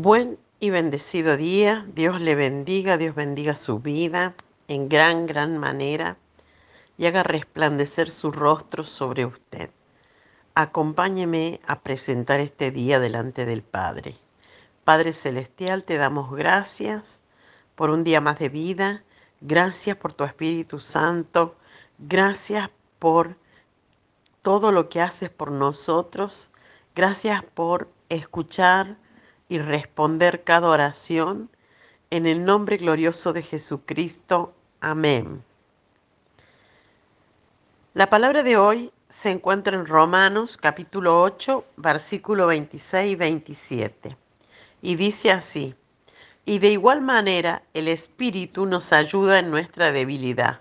[0.00, 1.84] Buen y bendecido día.
[1.92, 4.34] Dios le bendiga, Dios bendiga su vida
[4.68, 6.18] en gran, gran manera
[6.96, 9.70] y haga resplandecer su rostro sobre usted.
[10.54, 14.14] Acompáñeme a presentar este día delante del Padre.
[14.84, 17.18] Padre Celestial, te damos gracias
[17.74, 19.02] por un día más de vida.
[19.40, 21.56] Gracias por tu Espíritu Santo.
[21.98, 22.70] Gracias
[23.00, 23.34] por
[24.42, 26.50] todo lo que haces por nosotros.
[26.94, 28.96] Gracias por escuchar
[29.48, 31.50] y responder cada oración.
[32.10, 34.54] En el nombre glorioso de Jesucristo.
[34.80, 35.42] Amén.
[37.94, 44.16] La palabra de hoy se encuentra en Romanos capítulo 8, versículo 26 y 27.
[44.82, 45.74] Y dice así,
[46.44, 50.60] y de igual manera el Espíritu nos ayuda en nuestra debilidad,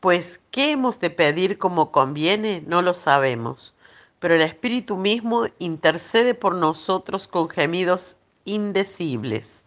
[0.00, 2.62] pues ¿qué hemos de pedir como conviene?
[2.66, 3.74] No lo sabemos
[4.24, 8.16] pero el Espíritu mismo intercede por nosotros con gemidos
[8.46, 9.62] indecibles.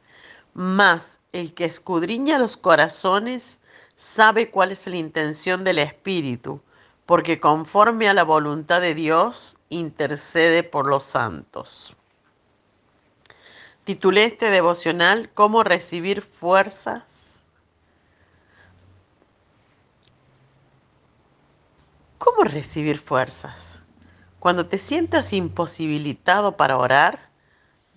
[0.55, 3.59] Mas el que escudriña los corazones
[4.15, 6.59] sabe cuál es la intención del Espíritu,
[7.05, 11.95] porque conforme a la voluntad de Dios intercede por los santos.
[13.83, 17.03] Titulé este devocional ¿Cómo recibir fuerzas?
[22.17, 23.76] ¿Cómo recibir fuerzas?
[24.47, 27.27] Cuando te sientas imposibilitado para orar,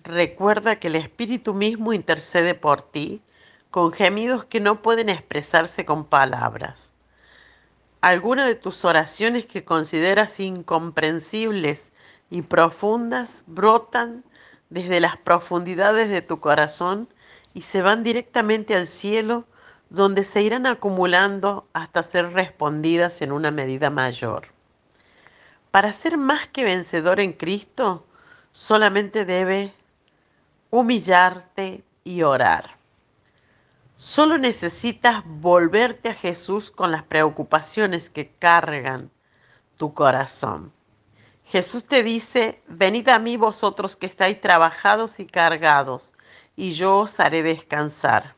[0.03, 3.21] recuerda que el Espíritu mismo intercede por ti
[3.69, 6.89] con gemidos que no pueden expresarse con palabras.
[8.01, 11.89] Algunas de tus oraciones que consideras incomprensibles
[12.29, 14.25] y profundas brotan
[14.69, 17.07] desde las profundidades de tu corazón
[17.53, 19.45] y se van directamente al cielo
[19.89, 24.47] donde se irán acumulando hasta ser respondidas en una medida mayor.
[25.71, 28.05] Para ser más que vencedor en Cristo,
[28.51, 29.73] solamente debe
[30.69, 32.75] humillarte y orar.
[33.97, 39.11] Solo necesitas volverte a Jesús con las preocupaciones que cargan
[39.77, 40.73] tu corazón.
[41.45, 46.03] Jesús te dice, venid a mí vosotros que estáis trabajados y cargados,
[46.55, 48.35] y yo os haré descansar.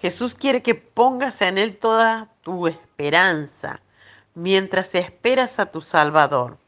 [0.00, 3.80] Jesús quiere que pongas en Él toda tu esperanza,
[4.36, 6.58] mientras esperas a tu Salvador.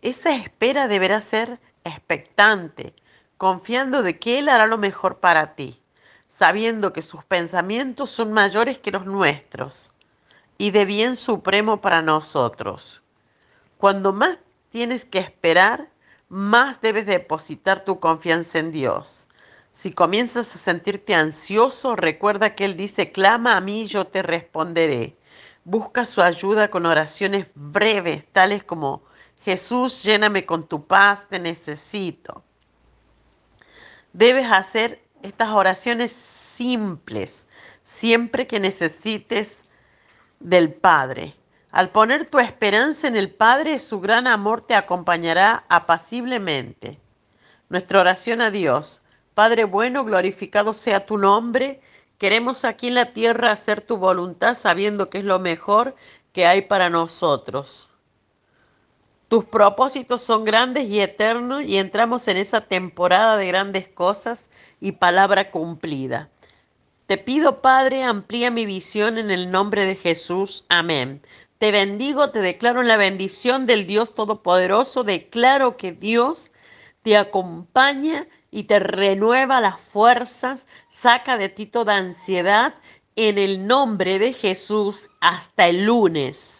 [0.00, 2.94] Esa espera deberá ser expectante,
[3.36, 5.78] confiando de que Él hará lo mejor para ti,
[6.30, 9.92] sabiendo que sus pensamientos son mayores que los nuestros
[10.56, 13.02] y de bien supremo para nosotros.
[13.76, 14.38] Cuando más
[14.70, 15.90] tienes que esperar,
[16.30, 19.26] más debes depositar tu confianza en Dios.
[19.74, 24.22] Si comienzas a sentirte ansioso, recuerda que Él dice, clama a mí y yo te
[24.22, 25.18] responderé
[25.70, 29.02] Busca su ayuda con oraciones breves, tales como,
[29.44, 32.42] Jesús, lléname con tu paz, te necesito.
[34.14, 37.44] Debes hacer estas oraciones simples
[37.84, 39.58] siempre que necesites
[40.40, 41.34] del Padre.
[41.70, 46.98] Al poner tu esperanza en el Padre, su gran amor te acompañará apaciblemente.
[47.68, 49.02] Nuestra oración a Dios.
[49.34, 51.82] Padre bueno, glorificado sea tu nombre
[52.18, 55.94] Queremos aquí en la tierra hacer tu voluntad sabiendo que es lo mejor
[56.32, 57.88] que hay para nosotros.
[59.28, 64.92] Tus propósitos son grandes y eternos y entramos en esa temporada de grandes cosas y
[64.92, 66.28] palabra cumplida.
[67.06, 70.64] Te pido, Padre, amplía mi visión en el nombre de Jesús.
[70.68, 71.22] Amén.
[71.58, 75.04] Te bendigo, te declaro en la bendición del Dios Todopoderoso.
[75.04, 76.50] Declaro que Dios
[77.02, 82.74] te acompaña y te renueva las fuerzas, saca de ti toda ansiedad
[83.16, 86.54] en el nombre de Jesús hasta el lunes.